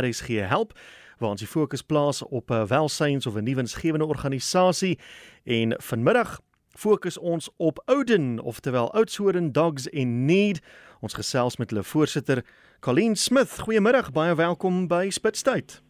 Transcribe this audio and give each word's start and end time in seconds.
RSG 0.00 0.26
help 0.48 0.72
waar 1.18 1.30
ons 1.30 1.40
die 1.40 1.48
fokus 1.48 1.82
plaas 1.82 2.22
op 2.22 2.50
'n 2.50 2.66
welsyns 2.66 3.26
of 3.26 3.36
'n 3.36 3.44
nuwensgewende 3.44 4.06
organisasie 4.06 4.98
en 5.44 5.74
vanmiddag 5.78 6.40
fokus 6.68 7.18
ons 7.18 7.50
op 7.56 7.82
Ouden 7.84 8.38
oftewel 8.40 8.92
Oudtshoorn 8.92 9.52
Dogs 9.52 9.86
in 9.86 10.24
Need. 10.24 10.60
Ons 11.00 11.14
gesels 11.14 11.56
met 11.56 11.70
hulle 11.70 11.84
voorsitter 11.84 12.44
Colleen 12.80 13.16
Smith. 13.16 13.60
Goeiemiddag, 13.60 14.12
baie 14.12 14.34
welkom 14.34 14.86
by 14.88 15.10
Spitstyd. 15.10 15.82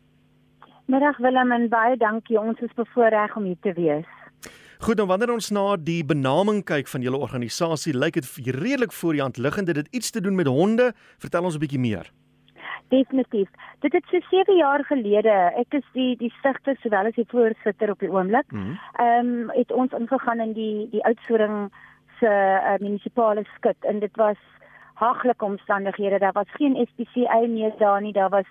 Middag 0.87 1.17
Willem 1.19 1.53
en 1.53 1.69
baie 1.69 1.97
dankie. 1.97 2.41
Ons 2.41 2.61
is 2.61 2.75
bevoorreg 2.75 3.37
om 3.37 3.45
hier 3.45 3.61
te 3.61 3.73
wees. 3.73 4.07
Goed, 4.83 4.97
dan 4.97 5.07
nou 5.07 5.07
wanneer 5.07 5.31
ons 5.33 5.51
na 5.51 5.77
die 5.77 6.05
benaming 6.05 6.65
kyk 6.65 6.89
van 6.91 7.05
julle 7.07 7.17
organisasie, 7.17 7.95
lyk 7.95 8.15
dit 8.19 8.27
redelik 8.57 8.93
voor 8.93 9.13
die 9.13 9.23
hand 9.23 9.37
liggende 9.37 9.73
dit 9.73 9.89
iets 9.91 10.11
te 10.11 10.21
doen 10.21 10.35
met 10.35 10.47
honde. 10.47 10.93
Vertel 11.19 11.45
ons 11.45 11.55
'n 11.55 11.59
bietjie 11.59 11.79
meer. 11.79 12.11
Definitief. 12.93 13.49
Dit 13.81 13.93
het 13.93 14.05
so 14.11 14.21
7 14.31 14.57
jaar 14.57 14.85
gelede, 14.85 15.33
ek 15.57 15.79
is 15.79 15.85
die 15.97 16.17
die 16.21 16.33
stigter 16.39 16.77
sowel 16.83 17.09
as 17.09 17.17
die 17.17 17.29
voorsitter 17.31 17.91
op 17.91 18.03
die 18.05 18.11
oomblik. 18.13 18.51
Mhm. 18.53 18.77
Ehm 19.01 19.27
mm 19.27 19.39
um, 19.41 19.51
het 19.57 19.73
ons 19.73 19.93
ingegaan 19.97 20.41
in 20.45 20.53
die 20.53 20.89
die 20.93 21.05
oudsoring 21.09 21.71
se 22.19 22.29
uh, 22.29 22.77
munisipale 22.81 23.45
skut 23.55 23.89
en 23.89 23.99
dit 24.05 24.17
was 24.17 24.37
haglike 25.01 25.45
omstandighede. 25.45 26.19
Daar 26.19 26.37
was 26.37 26.53
geen 26.59 26.77
SPCA 26.91 27.41
meer 27.49 27.73
daar 27.79 28.01
nie. 28.01 28.13
Daar 28.13 28.29
was 28.29 28.51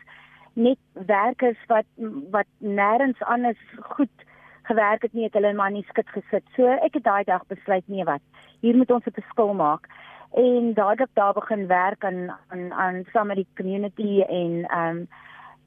net 0.54 0.82
werkers 0.94 1.62
wat 1.68 1.86
wat 2.32 2.50
nêrens 2.58 3.20
anders 3.20 3.62
goed 3.80 4.26
gewerk 4.64 5.02
het 5.02 5.14
nie, 5.14 5.24
het 5.24 5.34
hulle 5.34 5.54
in 5.54 5.62
my 5.62 5.84
skut 5.88 6.10
gesit. 6.18 6.44
So 6.56 6.66
ek 6.68 6.98
het 6.98 7.04
daai 7.04 7.24
dag 7.24 7.46
besluit 7.48 7.88
nee 7.88 8.04
wat. 8.04 8.22
Hier 8.62 8.78
moet 8.78 8.92
ons 8.92 9.06
'n 9.06 9.20
verskil 9.22 9.54
maak 9.54 9.88
en 10.34 10.74
dadelik 10.74 11.10
daar 11.14 11.34
begin 11.34 11.68
werk 11.68 12.04
aan 12.04 12.38
aan 12.48 12.74
aan 12.74 13.04
saam 13.12 13.28
met 13.28 13.36
die 13.36 13.48
community 13.56 14.22
en 14.22 14.66
ehm 14.68 14.98
um, 14.98 15.08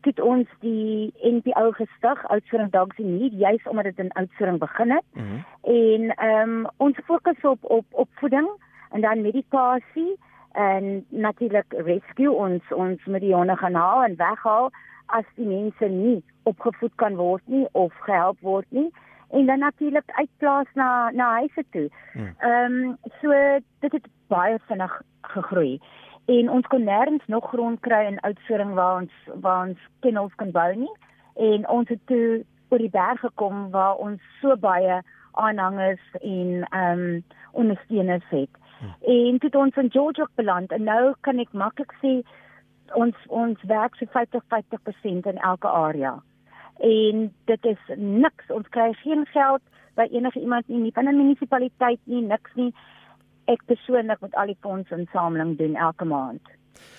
het 0.01 0.21
ons 0.21 0.49
die 0.61 1.15
NPO 1.23 1.71
gestig 1.71 2.29
Oudtshoorn 2.29 2.71
Dogs 2.71 2.99
in 2.99 3.17
Need 3.19 3.33
juis 3.33 3.63
omdat 3.65 3.85
dit 3.85 3.99
in 3.99 4.13
Oudtshoorn 4.13 4.59
begin 4.59 4.91
het. 4.91 5.05
Mm 5.13 5.23
-hmm. 5.23 5.45
En 5.63 6.15
ehm 6.17 6.49
um, 6.49 6.67
ons 6.77 6.99
fokus 7.05 7.41
op 7.41 7.59
op 7.61 7.85
opvoeding 7.91 8.49
en 8.91 9.01
dan 9.01 9.21
medikasie 9.21 10.19
en 10.53 11.05
natuurlik 11.09 11.65
rescue 11.69 12.31
ons 12.31 12.63
ons 12.73 13.05
met 13.05 13.21
die 13.21 13.35
honde 13.35 13.57
gaan 13.57 13.75
haal 13.75 14.05
en 14.05 14.17
weghaal 14.17 14.71
as 15.07 15.25
die 15.35 15.47
mense 15.47 15.85
nie 15.85 16.23
opgevoed 16.43 16.93
kan 16.95 17.17
word 17.17 17.43
nie 17.45 17.67
of 17.73 17.93
gehelp 18.07 18.39
word 18.41 18.67
nie 18.69 18.91
en 19.35 19.47
dan 19.47 19.59
natuurlik 19.59 20.11
uitplaas 20.21 20.67
na 20.75 21.11
na 21.11 21.31
huise 21.33 21.65
toe. 21.71 21.89
Hmm. 22.13 22.35
Ehm 22.39 22.73
um, 22.73 22.97
so 23.21 23.31
dit 23.79 23.93
het 23.93 24.07
baie 24.27 24.59
vinnig 24.67 25.03
gegroei 25.21 25.81
en 26.25 26.51
ons 26.51 26.67
kon 26.67 26.85
nêrens 26.85 27.27
nog 27.27 27.49
grond 27.49 27.81
kry 27.81 28.05
in 28.07 28.21
Oudtshoorn 28.21 28.75
waar 28.75 29.01
ons 29.01 29.13
waar 29.41 29.67
ons 29.69 29.79
kennels 30.01 30.35
kan 30.35 30.51
bou 30.51 30.71
nie 30.75 30.95
en 31.35 31.69
ons 31.69 31.89
het 31.89 32.01
toe 32.07 32.45
oor 32.69 32.79
die 32.79 32.91
berg 32.91 33.21
gekom 33.21 33.71
waar 33.71 33.97
ons 33.97 34.21
so 34.41 34.57
baie 34.57 35.03
aanhangers 35.33 36.07
en 36.21 36.67
ehm 36.71 37.01
um, 37.01 37.25
ondersteuners 37.53 38.29
het. 38.29 38.51
Hmm. 38.79 38.95
En 39.01 39.39
toe 39.39 39.49
het 39.51 39.55
ons 39.55 39.77
in 39.77 39.91
Georgia 39.91 40.29
beland 40.35 40.73
en 40.73 40.83
nou 40.83 41.15
kan 41.21 41.39
ek 41.39 41.53
maklik 41.53 41.93
sê 42.03 42.21
ons 42.93 43.27
ons 43.29 43.67
werk 43.67 43.95
so 43.95 44.07
50 44.07 44.43
50% 44.55 45.31
in 45.33 45.39
elke 45.39 45.69
area 45.69 46.15
en 46.81 47.31
dit 47.45 47.65
is 47.65 47.97
niks. 47.97 48.49
Ons 48.49 48.69
kry 48.69 48.93
geen 49.03 49.27
geld 49.33 49.63
by 49.95 50.09
enige 50.11 50.41
iemand 50.41 50.69
nie 50.69 50.93
van 50.93 51.09
'n 51.09 51.17
munisipaliteit 51.17 52.01
nie 52.05 52.23
niks 52.23 52.51
nie. 52.55 52.75
Ek 53.47 53.65
persoonlik 53.67 54.21
moet 54.21 54.35
al 54.35 54.47
die 54.47 54.61
fondse 54.61 54.97
insameling 54.97 55.59
doen 55.59 55.77
elke 55.77 56.05
maand. 56.05 56.43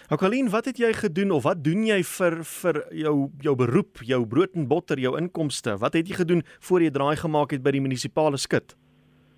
Okalien 0.09 0.49
wat 0.49 0.65
het 0.65 0.77
jy 0.77 0.93
gedoen 0.93 1.31
of 1.31 1.43
wat 1.43 1.63
doen 1.63 1.85
jy 1.85 2.03
vir 2.03 2.43
vir 2.43 2.85
jou 2.91 3.29
jou 3.41 3.55
beroep 3.55 3.97
jou 4.01 4.25
brood 4.25 4.53
en 4.55 4.67
botter 4.67 4.99
jou 4.99 5.17
inkomste? 5.17 5.77
Wat 5.77 5.93
het 5.93 6.07
jy 6.07 6.15
gedoen 6.15 6.43
voor 6.59 6.81
jy 6.81 6.89
draai 6.89 7.15
gemaak 7.15 7.51
het 7.51 7.63
by 7.63 7.71
die 7.71 7.81
munisipale 7.81 8.37
skut 8.37 8.75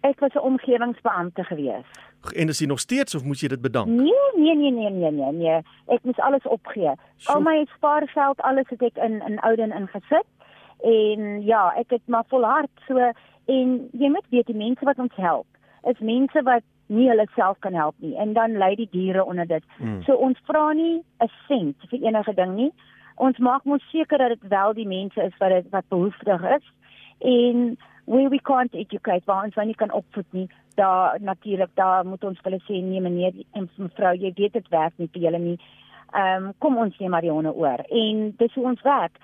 Ek 0.08 0.20
was 0.20 0.34
'n 0.34 0.46
omgewingsbeampte 0.50 1.44
gewees. 1.44 1.90
En 2.36 2.48
is 2.48 2.60
jy 2.60 2.68
nog 2.68 2.80
steeds 2.80 3.16
of 3.16 3.24
moet 3.24 3.40
jy 3.40 3.48
dit 3.48 3.62
bedank? 3.62 3.88
Nee, 3.88 4.32
nee, 4.36 4.56
nee, 4.56 4.72
nee, 4.72 4.90
nee, 4.90 5.12
nee, 5.12 5.32
nee. 5.32 5.62
Ek 5.88 6.04
moes 6.04 6.20
alles 6.20 6.44
opgee. 6.44 6.94
So. 7.16 7.34
Al 7.34 7.42
my 7.42 7.66
spaargeld, 7.76 8.42
alles 8.42 8.70
het 8.70 8.82
ek 8.82 8.98
in 8.98 9.22
in 9.28 9.40
Ouden 9.40 9.72
ingesit. 9.72 10.28
En 10.82 11.42
ja, 11.44 11.74
ek 11.76 11.90
het 11.90 12.06
maar 12.06 12.24
volhard 12.28 12.70
so 12.88 12.98
en 13.46 13.90
jy 13.92 14.10
moet 14.10 14.28
weet 14.30 14.46
die 14.46 14.56
mense 14.56 14.86
wat 14.86 15.00
ons 15.00 15.16
help 15.16 15.48
is 15.84 16.00
mense 16.00 16.42
wat 16.44 16.64
nie 16.88 17.08
hulle 17.10 17.28
self 17.36 17.60
kan 17.60 17.76
help 17.76 17.96
nie 18.04 18.16
en 18.20 18.34
dan 18.34 18.58
lei 18.58 18.76
die 18.76 18.90
diere 18.92 19.26
onder 19.26 19.48
dit. 19.48 19.64
Mm. 19.78 20.02
So 20.04 20.16
ons 20.28 20.40
vra 20.48 20.72
nie 20.74 21.04
'n 21.24 21.32
sent 21.48 21.76
vir 21.90 22.00
enige 22.00 22.34
ding 22.34 22.56
nie. 22.56 22.72
Ons 23.16 23.38
maak 23.38 23.64
mos 23.64 23.84
seker 23.92 24.18
dat 24.18 24.30
dit 24.30 24.50
wel 24.50 24.74
die 24.74 24.88
mense 24.88 25.22
is 25.24 25.38
wat 25.40 25.50
dit 25.50 25.70
wat 25.70 25.88
behoeftig 25.90 26.42
is 26.58 26.66
en 27.20 27.78
where 28.08 28.30
we 28.30 28.40
can't 28.40 28.74
educate 28.74 29.26
waar 29.26 29.44
ons 29.44 29.56
nie 29.56 29.76
kan 29.76 29.92
opvoed 29.92 30.28
nie 30.32 30.48
daar 30.78 31.18
natuurlik 31.20 31.70
daar 31.74 32.06
moet 32.06 32.24
ons 32.24 32.40
hulle 32.44 32.60
sê 32.64 32.80
nee 32.84 33.02
meneer 33.02 33.34
en 33.52 33.70
mevrou 33.76 34.14
jy 34.16 34.32
weet 34.38 34.54
dit 34.54 34.68
werk 34.74 34.94
nie 34.98 35.10
vir 35.14 35.26
julle 35.26 35.42
nie. 35.44 35.58
Ehm 36.14 36.46
um, 36.46 36.54
kom 36.64 36.78
ons 36.84 37.00
neem 37.02 37.12
Marione 37.12 37.52
oor. 37.54 37.84
En 38.02 38.22
dis 38.42 38.54
hoe 38.56 38.66
ons 38.72 38.86
werk. 38.86 39.18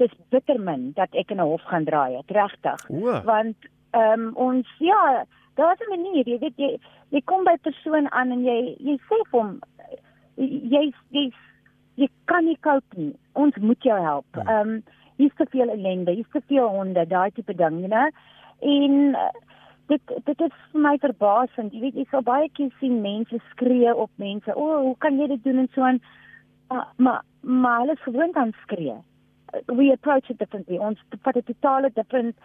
Dis 0.00 0.14
bitter 0.32 0.60
min 0.68 0.86
dat 0.96 1.18
ek 1.22 1.34
in 1.34 1.40
'n 1.40 1.50
hof 1.52 1.66
gaan 1.72 1.84
draai 1.84 2.16
het 2.16 2.30
regtig. 2.38 2.86
Want 3.32 3.56
ehm 3.90 4.26
um, 4.28 4.32
ons 4.34 4.68
ja 4.78 5.24
daar's 5.60 5.82
'n 5.84 5.90
manier 5.96 6.28
jy 6.28 6.38
weet 6.38 6.56
jy 6.56 6.70
jy 7.10 7.22
kom 7.24 7.44
by 7.44 7.56
'n 7.58 7.66
persoon 7.68 8.10
aan 8.12 8.30
en 8.30 8.44
jy 8.44 8.76
jy 8.78 8.96
sê 9.08 9.18
vir 9.30 9.40
hom 9.40 9.60
jy 10.36 10.92
jy 11.10 11.32
jy 11.94 12.08
kan 12.24 12.44
nie 12.44 12.58
koop 12.60 12.96
nie. 12.96 13.14
Ons 13.32 13.56
moet 13.56 13.82
jou 13.82 14.00
help. 14.00 14.26
Ja. 14.34 14.42
ehm 14.46 14.68
um, 14.68 14.82
hier's 15.20 15.36
te 15.36 15.46
veel 15.52 15.70
ellende, 15.72 16.16
hier's 16.16 16.32
te 16.32 16.42
veel 16.48 16.68
honde, 16.68 17.06
daai 17.06 17.30
tipe 17.36 17.54
ding, 17.54 17.80
you 17.84 17.88
know. 17.92 18.08
En 18.60 18.96
uh, 19.20 19.28
dit 19.92 20.14
dit 20.24 20.46
is 20.46 20.56
vir 20.72 20.84
my 20.86 20.94
verbasend. 21.02 21.74
Jy 21.74 21.82
weet 21.84 22.00
jy 22.00 22.06
sal 22.10 22.24
baie 22.26 22.48
keer 22.56 22.72
sien 22.80 23.00
mense 23.04 23.42
skree 23.50 23.92
op 23.94 24.10
mense. 24.22 24.54
O, 24.54 24.66
oh, 24.68 24.80
hoe 24.88 24.96
kan 25.04 25.18
jy 25.20 25.28
dit 25.34 25.44
doen 25.44 25.64
en 25.64 25.70
so 25.74 25.86
aan? 25.86 26.00
Uh, 26.70 26.86
maar 26.96 27.22
maar 27.40 27.82
hulle 27.82 27.96
gewoon 28.04 28.34
dan 28.36 28.52
skree. 28.62 28.96
We 29.66 29.90
approach 29.92 30.30
it 30.30 30.38
differently. 30.38 30.78
Ons 30.78 31.00
vat 31.22 31.36
'n 31.36 31.46
totale 31.52 31.90
different 31.94 32.36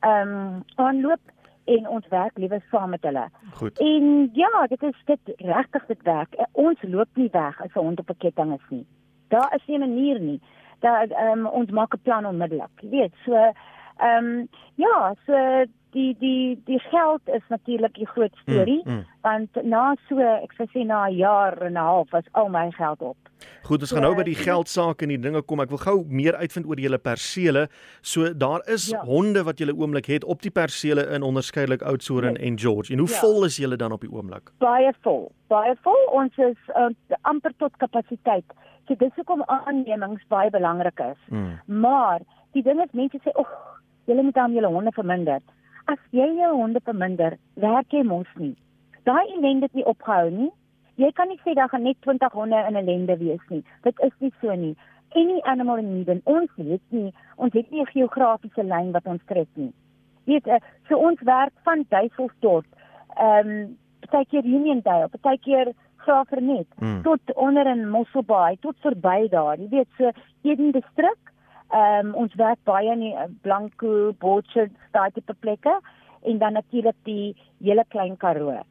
ehm 0.00 0.34
um, 0.34 0.62
aanloop 0.76 1.34
en 1.64 1.88
ons 1.88 2.08
werk 2.08 2.38
liewer 2.38 2.62
saam 2.70 2.90
met 2.90 3.02
hulle. 3.02 3.28
Goed. 3.60 3.78
En 3.78 4.30
ja, 4.32 4.66
dit 4.68 4.82
is 4.82 5.02
dit 5.04 5.34
regtig 5.36 5.86
dit 5.86 6.02
werk. 6.02 6.36
Ons 6.52 6.82
loop 6.82 7.08
nie 7.14 7.28
weg 7.32 7.60
as 7.62 7.74
'n 7.74 7.84
hond 7.86 8.00
op 8.00 8.10
'n 8.10 8.18
ketting 8.18 8.52
is 8.54 8.68
nie. 8.70 8.86
Daar 9.28 9.54
is 9.54 9.66
nie 9.66 9.76
'n 9.76 9.80
manier 9.80 10.20
nie 10.20 10.40
dat 10.80 11.10
ehm 11.10 11.46
um, 11.46 11.46
ons 11.46 11.70
maak 11.70 11.94
'n 11.94 12.02
plan 12.02 12.26
onmiddellik. 12.26 12.74
Jy 12.80 12.88
weet, 12.88 13.14
so 13.24 13.34
ehm 13.34 14.24
um, 14.24 14.48
ja, 14.74 15.14
so 15.26 15.64
die 15.92 16.16
die 16.20 16.60
die 16.64 16.78
geld 16.90 17.22
is 17.24 17.42
natuurlik 17.48 17.94
die 17.94 18.06
groot 18.06 18.34
storie 18.42 18.82
mm, 18.84 18.92
mm. 18.92 19.04
want 19.20 19.62
na 19.64 19.94
so 20.08 20.20
ek 20.20 20.52
sê 20.58 20.68
sê 20.74 20.84
na 20.84 21.06
'n 21.08 21.16
jaar 21.16 21.56
en 21.62 21.72
'n 21.72 21.86
half 21.90 22.10
was 22.10 22.24
al 22.32 22.48
my 22.48 22.70
geld 22.70 23.02
op. 23.02 23.16
Goed, 23.62 23.80
ons 23.80 23.88
so, 23.88 23.96
gaan 23.96 24.04
nou 24.04 24.14
by 24.16 24.24
die 24.26 24.38
geld 24.38 24.68
sake 24.68 25.04
en 25.04 25.08
die 25.08 25.18
dinge 25.18 25.42
kom. 25.42 25.60
Ek 25.60 25.70
wil 25.70 25.78
gou 25.78 26.04
meer 26.08 26.36
uitvind 26.36 26.66
oor 26.66 26.80
julle 26.80 26.98
persele. 26.98 27.68
So 28.02 28.32
daar 28.34 28.62
is 28.66 28.88
ja. 28.90 29.00
honde 29.04 29.44
wat 29.44 29.58
julle 29.58 29.74
oomblik 29.76 30.06
het 30.06 30.24
op 30.24 30.42
die 30.42 30.50
persele 30.50 31.06
in 31.14 31.22
onderskeidelik 31.22 31.82
Oudtshoorn 31.82 32.34
ja. 32.34 32.42
en 32.46 32.58
George. 32.58 32.92
En 32.92 32.98
hoe 32.98 33.08
ja. 33.08 33.20
vol 33.20 33.44
is 33.44 33.56
julle 33.56 33.76
dan 33.76 33.92
op 33.92 34.00
die 34.00 34.10
oomblik? 34.10 34.50
Baie 34.58 34.92
vol. 35.00 35.30
Baie 35.46 35.76
vol. 35.82 36.02
Ons 36.12 36.36
is 36.36 36.58
uh, 36.74 36.88
amper 37.22 37.52
tot 37.56 37.76
kapasiteit. 37.76 38.44
So 38.88 38.94
dis 38.94 39.14
hoekom 39.14 39.44
aannemings 39.46 40.24
baie 40.28 40.50
belangrik 40.50 40.98
is. 40.98 41.20
Mm. 41.28 41.60
Maar 41.66 42.20
die 42.52 42.62
ding 42.62 42.80
is 42.80 42.92
mense 42.92 43.20
sê, 43.22 43.30
"Ag, 43.34 43.52
julle 44.04 44.22
moet 44.22 44.34
dan 44.34 44.52
julle 44.52 44.66
honde 44.66 44.92
verminder." 44.92 45.40
As 45.88 46.00
jy 46.12 46.26
jou 46.36 46.50
honde 46.52 46.80
verminder, 46.84 47.38
werk 47.56 47.94
jy 47.96 48.02
mos 48.04 48.28
nie. 48.36 48.52
Daai 49.08 49.24
ellende 49.32 49.70
het 49.70 49.76
nie 49.78 49.86
opgehou 49.88 50.28
nie. 50.34 50.50
Jy 51.00 51.08
kan 51.16 51.30
nie 51.32 51.38
sê 51.40 51.54
daar 51.56 51.70
gaan 51.72 51.86
net 51.88 51.96
20 52.04 52.34
honde 52.36 52.58
in 52.68 52.74
'n 52.76 52.80
ellende 52.82 53.16
wees 53.16 53.44
nie. 53.48 53.62
Dit 53.82 54.00
is 54.04 54.12
nie 54.20 54.32
so 54.40 54.54
nie. 54.54 54.76
Any 55.16 55.40
animal 55.44 55.78
in 55.78 55.94
need, 55.94 56.20
ons 56.24 56.50
weet 56.56 56.82
nie, 56.90 57.12
ons 57.36 57.52
het 57.52 57.70
nie 57.70 57.80
'n 57.80 57.92
geografiese 57.94 58.62
lyn 58.62 58.92
wat 58.92 59.06
ons 59.06 59.22
trek 59.26 59.48
nie. 59.54 59.72
Weet, 60.24 60.46
uh, 60.46 60.60
so 60.88 60.98
ons 60.98 61.20
werk 61.20 61.54
van 61.64 61.84
Duiselsdorp, 61.88 62.66
ehm, 63.16 63.48
um, 63.48 63.78
baie 64.10 64.26
keer 64.26 64.44
Uniondale, 64.44 65.08
baie 65.22 65.38
keer 65.38 65.72
Graafrenet 65.96 66.66
mm. 66.80 67.02
tot 67.02 67.20
onder 67.34 67.66
in 67.66 67.88
Mosselbaai 67.88 68.56
tot 68.60 68.76
verby 68.80 69.28
daar. 69.28 69.58
Jy 69.58 69.68
weet 69.68 69.88
so 69.96 70.10
een 70.42 70.70
distrik. 70.70 71.27
Ehm 71.68 72.06
um, 72.06 72.14
ons 72.14 72.34
werk 72.34 72.58
baie 72.64 72.92
in 72.92 73.02
eh, 73.02 73.28
Blanco, 73.42 74.12
Botched, 74.18 74.72
daai 74.92 75.10
tipe 75.12 75.34
plekke 75.34 75.80
en 76.24 76.38
dan 76.38 76.52
natuurlik 76.52 76.96
die 77.04 77.36
hele 77.60 77.84
klein 77.88 78.16
Karoo. 78.16 78.62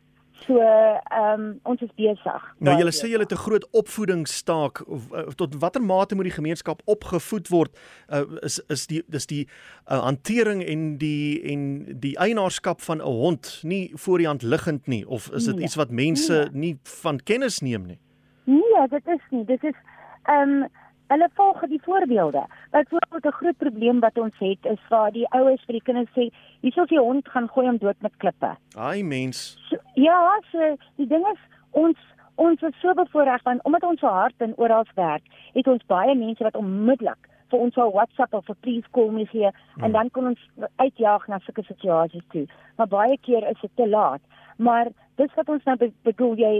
So 0.45 0.57
ehm 0.61 1.41
um, 1.41 1.59
ons 1.63 1.81
is 1.81 1.93
besig. 1.97 2.43
Nou 2.57 2.75
julle 2.77 2.93
sê 2.93 3.09
julle 3.09 3.25
het 3.25 3.33
'n 3.33 3.43
groot 3.45 3.67
opvoedingsstaak 3.71 4.81
uh, 4.87 5.21
tot 5.35 5.55
watter 5.61 5.81
mate 5.81 6.15
moet 6.15 6.29
die 6.29 6.39
gemeenskap 6.39 6.81
opgevoed 6.85 7.47
word? 7.49 7.77
Uh, 8.09 8.23
is 8.41 8.59
is 8.69 8.87
die 8.87 9.03
dis 9.07 9.25
die 9.25 9.47
uh, 9.89 10.01
hantering 10.03 10.63
en 10.63 10.97
die 10.97 11.41
en 11.51 11.85
die 11.99 12.15
eienaarskap 12.17 12.81
van 12.81 12.97
'n 12.97 13.05
hond 13.05 13.61
nie 13.63 13.91
voor 13.93 14.17
die 14.17 14.27
hand 14.27 14.41
liggend 14.41 14.87
nie 14.87 15.07
of 15.07 15.29
is 15.33 15.45
dit 15.45 15.55
nee, 15.55 15.63
iets 15.63 15.75
wat 15.75 15.91
mense 15.91 16.33
nee. 16.33 16.59
nie 16.59 16.79
van 16.83 17.19
kennis 17.23 17.59
neem 17.59 17.85
nie? 17.85 17.99
Nee, 18.45 18.87
dit 18.89 19.07
is 19.07 19.23
nie. 19.29 19.45
Dit 19.45 19.63
is 19.63 19.75
ehm 20.23 20.49
um, 20.49 20.67
hulle 21.07 21.29
volg 21.33 21.61
die 21.71 21.81
voorbeelde. 21.83 22.45
Byvoorbeeld 22.71 23.25
'n 23.25 23.39
groot 23.39 23.57
probleem 23.57 23.99
wat 23.99 24.17
ons 24.17 24.35
het 24.37 24.65
is 24.65 24.81
waar 24.89 25.11
die 25.11 25.27
ouers 25.29 25.63
vir 25.65 25.73
die 25.73 25.83
kinders 25.83 26.11
sê, 26.17 26.33
"Hierso 26.61 26.81
is 26.81 26.89
die 26.89 26.99
hond 26.99 27.29
gaan 27.29 27.47
gooi 27.47 27.67
hom 27.67 27.77
dood 27.77 28.01
met 28.01 28.17
klippe." 28.17 28.55
Ai 28.75 29.03
mens. 29.03 29.57
So, 29.69 29.77
ja, 29.93 30.39
so 30.51 30.75
die 30.95 31.07
ding 31.07 31.25
is 31.27 31.39
ons 31.71 31.97
ons 32.35 32.61
is 32.61 32.79
so 32.81 32.93
bevoorreg 32.93 33.43
want 33.43 33.63
omdat 33.63 33.83
ons 33.83 33.99
so 33.99 34.07
hard 34.07 34.33
en 34.37 34.53
oral 34.57 34.85
werk, 34.95 35.23
het 35.53 35.67
ons 35.67 35.85
baie 35.85 36.15
mense 36.15 36.43
wat 36.43 36.55
onmiddellik 36.55 37.29
vir 37.49 37.59
ons 37.59 37.77
op 37.77 37.93
WhatsApp 37.93 38.33
of 38.33 38.45
vir 38.45 38.55
please 38.61 38.87
call 38.91 39.11
me 39.11 39.25
gee 39.25 39.49
hmm. 39.49 39.83
en 39.83 39.91
dan 39.91 40.09
kan 40.09 40.25
ons 40.25 40.49
uitjaag 40.75 41.27
na 41.27 41.39
sulke 41.39 41.63
situasies 41.63 42.25
toe. 42.33 42.45
Maar 42.75 42.87
baie 42.87 43.17
keer 43.21 43.49
is 43.49 43.61
dit 43.61 43.71
te 43.75 43.87
laat. 43.87 44.21
Maar 44.57 44.91
dis 45.15 45.33
wat 45.35 45.49
ons 45.49 45.63
nou 45.63 45.77
bedoel 46.03 46.35
jy 46.35 46.53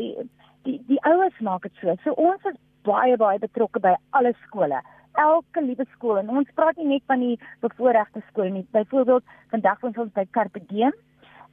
die 0.68 0.78
die 0.88 1.02
ouers 1.04 1.40
maak 1.40 1.68
dit 1.68 1.82
so. 1.82 1.96
So 2.04 2.16
ons 2.30 2.44
is 2.52 2.58
baie 2.88 3.18
baie 3.20 3.40
betrokke 3.44 3.82
by 3.84 3.96
alle 4.20 4.34
skole. 4.46 4.82
Elke 5.18 5.64
liewe 5.66 5.86
skool 5.96 6.20
en 6.22 6.30
ons 6.40 6.50
praat 6.56 6.78
nie 6.78 6.92
net 6.94 7.06
van 7.12 7.24
die 7.26 7.36
bevoorregte 7.66 8.22
skole 8.30 8.52
nie. 8.54 8.66
Byvoorbeeld 8.76 9.26
vandag 9.54 9.84
ons 9.90 9.98
ons 10.06 10.14
by 10.14 10.28
Carpe 10.38 10.62
Diem 10.72 10.94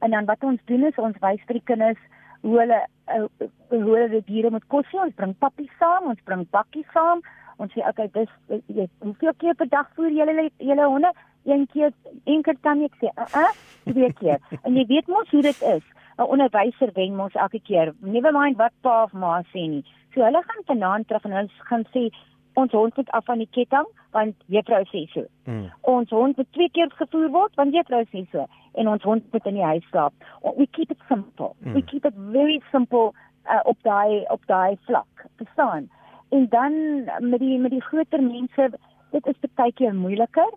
en 0.05 0.11
dan 0.11 0.27
wat 0.29 0.43
ons 0.43 0.61
doen 0.69 0.85
is 0.89 0.99
ons 1.01 1.17
wys 1.23 1.41
vir 1.47 1.59
die 1.59 1.67
kinders 1.71 2.01
hoe 2.45 2.59
hulle 2.59 2.81
uh, 3.13 3.25
hoe 3.71 3.81
hulle 3.87 4.09
die 4.13 4.25
diere 4.29 4.51
moet 4.53 4.67
kos. 4.73 4.91
Ons 4.93 5.17
bring 5.17 5.33
pappies 5.41 5.71
saam, 5.81 6.11
ons 6.11 6.21
bring 6.29 6.45
bakkies 6.53 6.89
saam. 6.93 7.23
Ons 7.61 7.73
sê 7.73 7.85
okay, 7.87 8.09
dis 8.13 8.61
jy 8.67 8.87
hoeveel 9.01 9.35
keer 9.41 9.57
per 9.57 9.69
dag 9.71 9.89
voer 9.97 10.13
julle 10.13 10.49
julle 10.59 10.91
honde? 10.91 11.11
Een 11.45 11.67
keer 11.73 11.93
een 12.25 12.41
keer 12.45 12.57
kan 12.65 12.81
ek 12.85 12.95
sê, 13.01 13.11
uh, 13.13 13.27
uh, 13.41 13.51
twee 13.85 14.11
keer. 14.21 14.41
en 14.63 14.77
jy 14.77 14.85
weet 14.89 15.09
mos 15.11 15.29
hoe 15.33 15.43
dit 15.45 15.61
is. 15.73 15.85
'n 16.17 16.29
Onderwyser 16.31 16.91
wen 16.93 17.15
mos 17.15 17.33
elke 17.33 17.59
keer. 17.59 17.93
Never 17.99 18.31
mind 18.31 18.57
wat 18.57 18.71
pa 18.81 19.03
of 19.03 19.13
ma 19.13 19.41
sê 19.41 19.67
nie. 19.67 19.83
So 20.13 20.23
hulle 20.23 20.43
gaan 20.47 20.63
vanaand 20.65 21.07
terug 21.07 21.25
en 21.25 21.31
hulle 21.31 21.49
gaan 21.69 21.85
sê 21.93 22.09
ons 22.53 22.71
hond 22.71 22.95
moet 22.95 23.11
af 23.11 23.25
van 23.25 23.37
die 23.37 23.49
ketting 23.51 23.87
want 24.11 24.35
juffrou 24.47 24.83
sê 24.91 25.05
so. 25.13 25.25
Mm. 25.45 25.69
Ons 25.81 26.09
hond 26.09 26.37
moet 26.37 26.51
twee 26.51 26.69
keer 26.69 26.89
gevoer 26.89 27.29
word 27.31 27.55
want 27.55 27.73
juffrou 27.73 28.03
sê 28.13 28.23
so 28.31 28.47
en 28.73 28.87
ons 28.87 29.03
hond 29.03 29.23
moet 29.31 29.45
in 29.45 29.59
die 29.59 29.63
huis 29.63 29.87
slaap. 29.89 30.13
We 30.57 30.67
keep 30.71 30.91
it 30.91 31.01
simple. 31.09 31.55
Mm. 31.59 31.73
We 31.73 31.81
keep 31.81 32.05
it 32.05 32.13
very 32.15 32.61
simple 32.71 33.13
uh, 33.51 33.59
op 33.63 33.77
daai 33.83 34.25
op 34.29 34.41
daai 34.45 34.77
vlak. 34.87 35.25
Verstaan? 35.37 35.89
En 36.29 36.47
dan 36.49 36.73
met 37.19 37.39
die 37.39 37.59
met 37.59 37.71
die 37.71 37.81
groter 37.81 38.23
mense, 38.23 38.69
dit 39.11 39.27
is 39.27 39.51
baie 39.55 39.73
keer 39.73 39.95
moeiliker. 39.95 40.51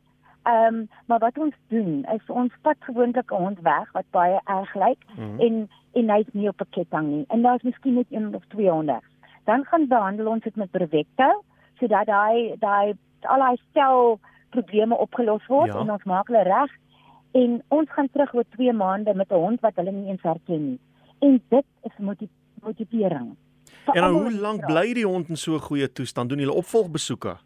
Ehm 0.49 0.75
um, 0.75 0.89
maar 1.07 1.19
wat 1.19 1.39
ons 1.39 1.55
doen 1.69 2.05
is 2.15 2.25
ons 2.27 2.53
vat 2.63 2.81
gewoonlik 2.89 3.31
'n 3.33 3.43
hond 3.45 3.61
weg 3.61 3.93
wat 3.93 4.11
baie 4.11 4.41
erg 4.45 4.75
lyk 4.75 5.03
mm. 5.17 5.41
en 5.41 5.69
en 5.93 6.11
hy's 6.11 6.31
nie 6.33 6.49
op 6.49 6.61
'n 6.61 6.71
ketting 6.71 7.07
nie. 7.09 7.25
En 7.29 7.43
daar's 7.43 7.63
miskien 7.63 7.95
net 7.95 8.07
een 8.11 8.35
of 8.35 8.45
twee 8.49 8.71
honde 8.71 9.01
dan 9.49 9.65
gaan 9.65 9.89
behandel 9.89 10.27
ons 10.27 10.45
dit 10.45 10.57
met 10.57 10.71
Brevecto 10.71 11.29
sodat 11.81 12.07
daai 12.07 12.57
daai 12.61 12.93
al 13.33 13.45
daai 13.45 13.57
stel 13.71 14.19
probleme 14.57 14.99
opgelos 15.07 15.47
word 15.53 15.73
ja. 15.73 15.81
en 15.81 15.93
ons 15.97 16.05
maak 16.13 16.29
hulle 16.29 16.45
reg 16.49 16.75
en 17.41 17.57
ons 17.79 17.91
gaan 17.97 18.11
terug 18.13 18.35
oor 18.37 18.49
2 18.57 18.77
maande 18.83 19.15
met 19.15 19.33
'n 19.33 19.43
hond 19.45 19.65
wat 19.67 19.77
hulle 19.81 19.93
nie 19.93 20.11
eens 20.11 20.23
herken 20.23 20.63
nie. 20.69 20.81
En 21.19 21.43
dit 21.49 21.67
is 21.89 21.97
motivering. 22.63 23.37
En 23.95 24.01
dan 24.03 24.13
hoe 24.13 24.33
lank 24.33 24.67
bly 24.67 24.93
die 24.95 25.07
hond 25.07 25.29
in 25.29 25.37
so 25.37 25.55
'n 25.55 25.67
goeie 25.69 25.93
toestand? 25.93 26.29
Doen 26.29 26.39
julle 26.39 26.61
opvolgbesoeke? 26.63 27.37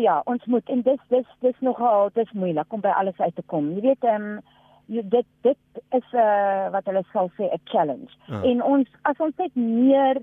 Ja, 0.00 0.20
ons 0.24 0.44
moet 0.44 0.68
en 0.68 0.82
dis 0.82 1.00
dis 1.08 1.26
dis 1.40 1.58
nogal 1.60 2.10
dis 2.14 2.32
moeilik 2.32 2.72
om 2.72 2.80
by 2.80 2.92
alles 3.00 3.18
uit 3.18 3.34
te 3.34 3.42
kom. 3.46 3.72
Jy 3.74 3.80
weet 3.80 4.04
ehm 4.04 4.28
um, 4.36 4.40
dit 4.86 5.26
dit 5.42 5.82
is 5.90 6.12
'n 6.12 6.16
uh, 6.16 6.70
wat 6.70 6.84
hulle 6.84 7.02
sal 7.12 7.30
sê 7.38 7.44
'n 7.52 7.60
challenge. 7.64 8.12
Uh. 8.28 8.42
En 8.50 8.62
ons 8.62 8.88
as 9.02 9.18
ons 9.18 9.36
net 9.36 9.54
meer 9.54 10.22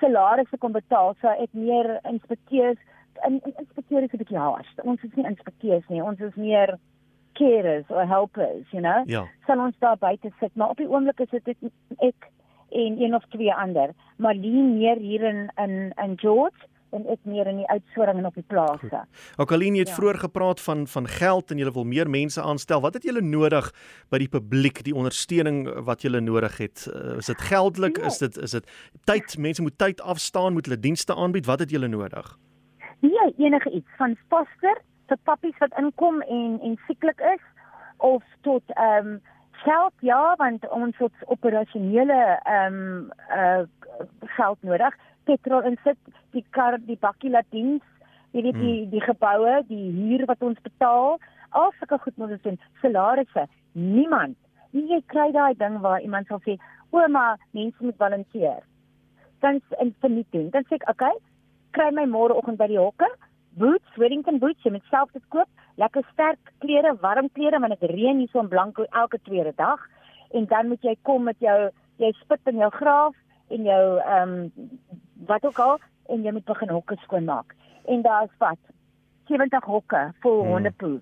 salarisse 0.00 0.58
kon 0.58 0.72
betaal, 0.72 1.14
sou 1.20 1.34
ek 1.42 1.52
meer 1.52 2.00
inspekteurs 2.02 2.78
in 3.26 3.40
inspekteurs 3.44 4.04
is 4.04 4.12
'n 4.12 4.22
bietjie 4.22 4.38
hard. 4.38 4.74
Ons 4.84 5.02
is 5.02 5.14
nie 5.14 5.26
inspekteurs 5.26 5.88
nie, 5.88 6.02
ons 6.02 6.20
is 6.20 6.34
meer 6.34 6.78
carers 7.32 7.84
or 7.88 8.06
helpers, 8.06 8.70
you 8.70 8.82
know. 8.82 9.02
Ja. 9.06 9.26
Sal 9.46 9.58
ons 9.58 9.78
daar 9.78 9.96
buite 9.98 10.30
sit, 10.40 10.54
maar 10.54 10.68
op 10.68 10.76
die 10.76 10.88
oomblik 10.88 11.20
is 11.20 11.30
dit 11.30 11.56
ek 11.98 12.30
en 12.70 13.02
een 13.02 13.14
of 13.14 13.24
twee 13.28 13.54
ander, 13.54 13.90
maar 14.16 14.34
lien 14.34 14.76
meer 14.78 14.96
hier 14.96 15.22
in 15.22 15.50
in 15.56 15.92
in 16.02 16.18
George 16.18 16.66
en 16.92 17.06
ek 17.12 17.24
meer 17.28 17.48
in 17.50 17.62
die 17.62 17.68
uitsoring 17.68 18.20
en 18.20 18.28
op 18.28 18.36
die 18.38 18.46
plase. 18.46 19.02
Okaline 19.40 19.82
het 19.82 19.92
ja. 19.92 19.96
vroeër 19.96 20.18
gepraat 20.26 20.60
van 20.60 20.86
van 20.86 21.08
geld 21.08 21.50
en 21.50 21.58
jy 21.62 21.72
wil 21.72 21.88
meer 21.88 22.10
mense 22.10 22.42
aanstel. 22.42 22.80
Wat 22.84 22.94
het 22.98 23.06
julle 23.08 23.22
nodig 23.24 23.72
by 24.12 24.20
die 24.22 24.28
publiek, 24.28 24.82
die 24.84 24.94
ondersteuning 24.94 25.64
wat 25.86 26.02
julle 26.02 26.20
nodig 26.20 26.58
het? 26.60 26.86
Uh, 26.90 27.18
is 27.18 27.30
dit 27.32 27.44
geldelik? 27.48 27.98
Ja. 27.98 28.12
Is 28.12 28.18
dit 28.18 28.36
is 28.36 28.56
dit 28.58 28.70
tyd? 29.04 29.36
Mense 29.38 29.62
moet 29.62 29.78
tyd 29.78 30.00
afstaan, 30.00 30.52
moet 30.52 30.68
hulle 30.68 30.80
dienste 30.80 31.14
aanbied. 31.14 31.46
Wat 31.46 31.64
het 31.64 31.70
julle 31.70 31.88
nodig? 31.88 32.36
Nee, 33.00 33.34
enige 33.38 33.70
iets 33.70 33.90
van 33.98 34.16
foster 34.28 34.80
vir 35.08 35.18
pappies 35.24 35.58
wat 35.60 35.74
inkom 35.80 36.22
en 36.22 36.58
en 36.62 36.78
sieklik 36.86 37.20
is 37.34 37.44
of 37.98 38.22
tot 38.42 38.62
ehm 38.74 39.06
um, 39.06 39.20
geld 39.62 39.92
ja, 40.00 40.34
want 40.36 40.68
ons 40.68 40.96
het 40.98 41.26
operasionele 41.26 42.20
ehm 42.42 42.74
um, 42.74 43.10
uh 43.30 43.62
geld 44.36 44.62
nodig 44.62 44.94
petrol 45.28 45.66
insit, 45.68 45.98
die 46.32 46.44
kar, 46.50 46.78
die 46.86 46.98
bakkie 47.00 47.30
laat 47.30 47.48
diens, 47.50 47.84
jy 48.32 48.42
weet 48.46 48.58
die 48.58 48.76
hmm. 48.76 48.90
die 48.92 49.02
geboue, 49.04 49.56
die 49.68 49.90
huur 49.96 50.26
wat 50.30 50.42
ons 50.42 50.60
betaal, 50.64 51.18
al 51.52 51.72
sulke 51.78 51.98
goed 52.04 52.16
moet 52.20 52.36
ons 52.36 52.46
doen, 52.46 52.60
salarisse. 52.80 53.46
Niemand. 53.72 54.36
Nie 54.72 54.86
jy 54.88 55.00
kry 55.12 55.28
daai 55.34 55.54
ding 55.60 55.80
waar 55.84 56.00
iemand 56.00 56.28
sal 56.28 56.40
sê, 56.46 56.56
"Ouma, 56.92 57.36
mense 57.52 57.84
moet 57.84 57.96
volunteer." 57.96 58.62
Dan 59.40 59.60
en 59.80 59.94
verniet 60.00 60.30
doen. 60.30 60.50
Dan 60.50 60.64
sê 60.64 60.74
ek, 60.74 60.88
"Oké, 60.88 61.04
okay, 61.04 61.16
kry 61.70 61.90
my 61.90 62.06
môreoggend 62.06 62.56
by 62.56 62.66
die 62.66 62.78
hokke, 62.78 63.08
boots, 63.56 63.96
Wellington 63.96 64.38
boots, 64.38 64.62
jy 64.62 64.70
moet 64.70 64.88
self 64.90 65.12
dit 65.12 65.28
koop, 65.28 65.48
lekker 65.76 66.02
sterk 66.12 66.38
klere, 66.58 66.96
warm 67.00 67.28
klere 67.32 67.60
want 67.60 67.80
dit 67.80 67.90
reën 67.90 68.18
hier 68.18 68.28
so 68.32 68.40
in 68.40 68.48
Blanco 68.48 68.84
elke 68.90 69.18
tweede 69.22 69.52
dag." 69.56 69.80
En 70.32 70.46
dan 70.46 70.68
moet 70.68 70.82
jy 70.82 70.96
kom 71.02 71.24
met 71.24 71.38
jou 71.38 71.70
jy 71.98 72.12
spit 72.12 72.40
in 72.46 72.56
jou 72.56 72.70
graaf 72.70 73.14
en 73.50 73.62
jou 73.68 74.00
ehm 74.00 74.32
um, 74.32 74.70
wat 75.26 75.44
ook 75.44 75.58
al 75.58 75.78
en 76.06 76.22
jy 76.22 76.32
moet 76.32 76.44
begin 76.44 76.70
hokke 76.70 76.96
skoonmaak. 77.02 77.54
En 77.86 78.02
daar's 78.02 78.34
wat 78.38 78.58
70 79.26 79.64
hokke 79.64 80.12
vol 80.20 80.40
hmm. 80.42 80.50
hondepoe. 80.50 81.00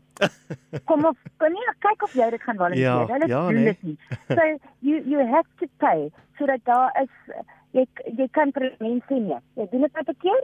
Kom 0.88 1.04
of 1.04 1.16
kan 1.36 1.56
jy 1.56 1.74
kyk 1.78 2.02
of 2.02 2.14
jy 2.14 2.30
dit 2.30 2.42
gaan 2.42 2.60
volunteer? 2.60 2.84
Ja, 2.84 3.06
Hulle 3.06 3.26
ja, 3.26 3.42
doen 3.48 3.62
nee. 3.62 3.64
dit 3.64 3.82
nie. 3.82 3.98
So 4.28 4.46
you 4.80 5.02
you 5.04 5.26
have 5.26 5.48
to 5.62 5.66
pay 5.76 6.10
so 6.38 6.46
dat 6.46 6.64
daar 6.64 6.94
is 7.02 7.34
jy 7.76 7.86
jy 8.16 8.28
kan 8.36 8.52
vir 8.56 8.72
mense 8.78 9.14
nie. 9.14 9.38
Jy 9.56 9.68
doen 9.72 9.86
dit 9.86 10.00
net 10.00 10.08
'n 10.08 10.18
keer. 10.24 10.42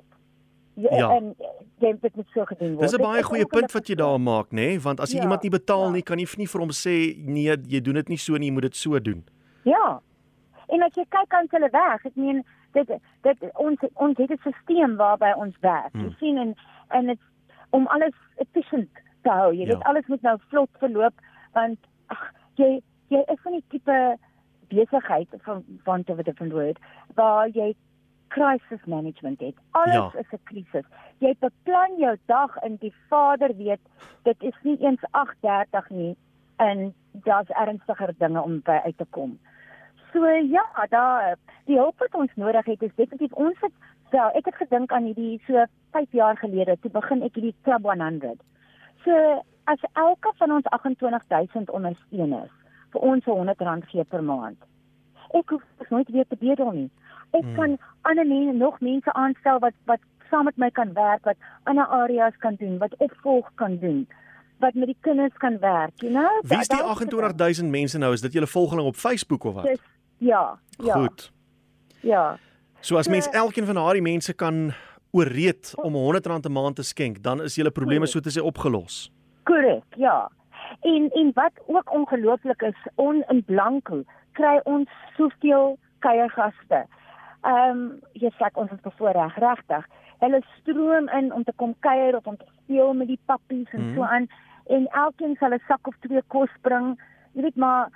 Ja, 0.76 0.96
ja. 0.96 1.11
en 1.17 1.31
jy 1.81 1.88
het 1.88 2.02
dit 2.02 2.26
so 2.34 2.44
gedoen 2.44 2.75
word. 2.76 2.84
Dis 2.84 2.99
'n 2.99 3.02
baie 3.02 3.22
goeie 3.22 3.46
punt 3.46 3.72
wat 3.72 3.87
jy 3.88 3.94
daar 3.96 4.20
maak, 4.20 4.50
nê, 4.50 4.76
nee? 4.76 4.81
want 4.81 5.00
as 5.00 5.10
jy 5.10 5.17
ja, 5.17 5.22
iemand 5.22 5.43
nie 5.43 5.51
betaal 5.51 5.86
ja. 5.89 5.91
nie, 5.91 6.03
kan 6.03 6.19
jy 6.19 6.29
nie 6.36 6.48
vir 6.48 6.60
hom 6.60 6.70
sê 6.70 7.17
nee, 7.17 7.56
jy 7.69 7.81
doen 7.81 7.94
dit 7.94 8.08
nie 8.08 8.19
so 8.19 8.36
nie, 8.36 8.48
jy 8.48 8.53
moet 8.53 8.69
dit 8.69 8.77
so 8.77 9.01
doen. 9.01 9.24
Ja. 9.65 10.01
En 10.69 10.82
as 10.82 10.93
jy 10.94 11.05
kyk 11.08 11.32
aan 11.32 11.48
hulle 11.51 11.70
weg, 11.72 12.05
ek 12.05 12.17
meen 12.17 12.44
dit 12.73 12.89
dit 13.23 13.44
ons 13.55 13.81
ons 13.94 14.17
het 14.17 14.31
'n 14.31 14.39
stelsel 14.39 14.96
waarby 14.96 15.32
ons 15.37 15.56
werk. 15.61 15.93
Hmm. 15.93 16.05
Jy 16.05 16.15
sien 16.19 16.39
en 16.39 16.55
en 16.89 17.06
dit 17.06 17.20
om 17.70 17.87
alles 17.87 18.15
efficient 18.37 18.91
te 19.23 19.31
hou. 19.31 19.55
Jy 19.55 19.67
ja. 19.67 19.75
weet 19.75 19.85
alles 19.85 20.06
moet 20.06 20.23
nou 20.23 20.39
vlot 20.49 20.70
verloop 20.79 21.15
want 21.53 21.79
ag 22.06 22.32
jy 22.55 22.82
jy 23.08 23.23
is 23.27 23.41
van 23.43 23.53
die 23.53 23.65
tipe 23.69 24.19
besigheid 24.69 25.29
van 25.46 25.65
van 25.85 26.05
te 26.05 26.15
wat 26.15 26.31
van 26.35 26.51
word 26.51 26.79
waar 27.15 27.49
jy 27.49 27.75
crisis 28.29 28.85
management 28.85 29.41
het. 29.41 29.55
Alles 29.70 29.94
ja. 29.94 30.11
is 30.20 30.31
'n 30.32 30.43
krisis. 30.44 30.87
Jy 31.19 31.35
beplan 31.39 31.96
jou 31.99 32.17
dag 32.27 32.56
en 32.56 32.77
die 32.77 32.94
vader 33.08 33.56
weet 33.56 33.81
dit 34.23 34.43
is 34.43 34.55
nie 34.63 34.79
eens 34.81 35.01
8:30 35.11 35.91
nie 35.91 36.17
en 36.56 36.94
daar's 37.13 37.49
ernstiger 37.49 38.15
dinge 38.19 38.43
om 38.43 38.61
by 38.61 38.81
uit 38.85 38.99
te 38.99 39.06
kom. 39.11 39.39
So 40.13 40.27
ja, 40.27 40.65
daar 40.91 41.34
die 41.65 41.79
hulp 41.79 41.98
wat 41.98 42.15
ons 42.15 42.34
nodig 42.34 42.65
het 42.65 42.82
is 42.82 42.94
definitief 42.94 43.32
ons 43.32 43.58
het 43.60 43.72
wel, 44.10 44.31
ek 44.39 44.44
het 44.44 44.60
gedink 44.63 44.93
aan 44.93 45.08
hierdie 45.08 45.41
so 45.46 45.65
5 45.96 46.13
jaar 46.13 46.36
gelede 46.36 46.77
toe 46.81 46.91
begin 46.91 47.22
ek 47.27 47.34
hierdie 47.34 47.55
Club 47.63 47.82
100. 47.82 48.43
So 49.05 49.43
as 49.65 49.82
elke 49.93 50.32
van 50.39 50.53
ons 50.58 50.69
28000 50.70 51.70
ondersteuners 51.70 52.53
vir 52.94 53.01
ons 53.01 53.25
R100 53.27 53.91
gee 53.91 54.05
per 54.05 54.22
maand. 54.22 54.58
Ek 55.34 55.51
hoef 55.51 55.91
nooit 55.91 56.10
weer 56.15 56.27
te 56.29 56.39
bedel 56.39 56.70
nie. 56.72 56.91
Ek 57.32 57.43
hmm. 57.43 57.56
kan 57.58 57.79
ander 58.03 58.27
mense 58.27 58.55
nog 58.56 58.79
mense 58.81 59.13
aanstel 59.13 59.58
wat 59.65 59.75
wat 59.91 60.01
saam 60.31 60.44
met 60.44 60.56
my 60.58 60.70
kan 60.75 60.93
werk, 60.94 61.25
wat 61.25 61.39
ander 61.70 61.86
areas 61.86 62.34
kan 62.43 62.56
doen, 62.58 62.79
wat 62.79 62.94
opvolg 62.98 63.51
kan 63.55 63.77
doen 63.82 64.06
wat 64.58 64.75
met 64.75 64.86
die 64.86 64.96
kinders 65.01 65.34
kan 65.36 65.58
werk, 65.58 66.01
you 66.01 66.13
know? 66.13 66.41
Wie 66.43 66.58
is 66.58 66.69
die 66.69 66.82
28000 66.82 67.70
mense 67.70 67.98
nou? 67.98 68.13
Is 68.13 68.20
dit 68.20 68.32
julle 68.32 68.46
volgeling 68.46 68.86
op 68.86 68.96
Facebook 68.96 69.44
of 69.44 69.55
wat? 69.55 69.65
Dis 69.65 69.84
Ja, 70.19 70.58
ja. 70.69 70.94
Goed. 70.94 71.32
Ja. 72.01 72.39
So 72.81 72.96
as 72.96 73.08
mens 73.08 73.29
elkeen 73.29 73.67
van 73.67 73.75
daardie 73.75 74.03
mense 74.03 74.32
kan 74.32 74.72
ooreed 75.10 75.75
om 75.77 75.94
R100 75.94 76.48
'n 76.48 76.53
maand 76.53 76.77
te 76.77 76.82
skenk, 76.82 77.22
dan 77.22 77.43
is 77.43 77.55
julle 77.55 77.70
probleme 77.70 78.06
so 78.06 78.20
te 78.20 78.31
sê 78.31 78.43
opgelos. 78.43 79.13
Korrek, 79.43 79.84
ja. 79.96 80.31
En 80.81 81.10
en 81.10 81.31
wat 81.34 81.53
ook 81.67 81.93
ongelooflik 81.93 82.63
is, 82.63 82.89
on 82.94 83.25
in 83.29 83.44
Blanco 83.44 84.03
kry 84.32 84.60
ons 84.65 84.91
soveel 85.17 85.79
kuiergaste. 85.98 86.86
Ehm 87.43 87.70
um, 87.70 88.01
jy 88.13 88.31
sê 88.31 88.48
ons 88.53 88.70
is 88.70 88.81
bevoorreg 88.81 89.34
regtig. 89.34 89.86
Hulle 90.19 90.41
stroom 90.58 91.08
in 91.08 91.32
om 91.32 91.44
te 91.44 91.53
kom 91.56 91.75
kuier 91.81 92.17
of 92.17 92.27
om 92.27 92.37
te 92.37 92.49
speel 92.63 92.94
met 92.94 93.08
die 93.08 93.20
pappies 93.25 93.73
en 93.73 93.82
mm. 93.89 93.94
so 93.94 94.03
aan 94.03 94.29
en 94.67 94.87
elkeen 94.87 95.37
sal 95.39 95.55
'n 95.55 95.63
sak 95.69 95.87
of 95.87 95.96
twee 96.01 96.23
kos 96.27 96.51
bring. 96.61 96.96
Jy 97.32 97.43
weet 97.43 97.56
maar 97.56 97.91